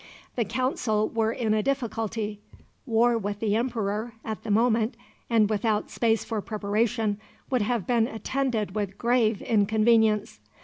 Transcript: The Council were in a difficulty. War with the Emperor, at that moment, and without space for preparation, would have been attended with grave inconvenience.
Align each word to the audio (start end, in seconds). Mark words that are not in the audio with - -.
The 0.35 0.45
Council 0.45 1.09
were 1.09 1.31
in 1.31 1.53
a 1.53 1.61
difficulty. 1.61 2.39
War 2.87 3.19
with 3.19 3.39
the 3.39 3.55
Emperor, 3.55 4.13
at 4.25 4.41
that 4.41 4.49
moment, 4.49 4.97
and 5.29 5.47
without 5.47 5.91
space 5.91 6.23
for 6.23 6.41
preparation, 6.41 7.19
would 7.51 7.61
have 7.61 7.85
been 7.85 8.07
attended 8.07 8.73
with 8.73 8.97
grave 8.97 9.43
inconvenience. 9.43 10.39